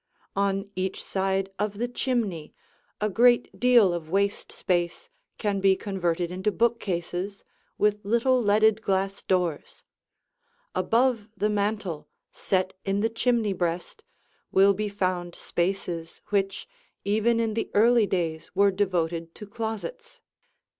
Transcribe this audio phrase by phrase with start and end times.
[0.35, 2.55] On each side of the chimney
[2.99, 7.43] a great deal of waste space can be converted into bookcases,
[7.77, 9.83] with little, leaded, glass doors.
[10.73, 14.03] Above the mantel, set in the chimney breast,
[14.51, 16.67] will be found spaces which
[17.05, 20.19] even in the early days were devoted to closets.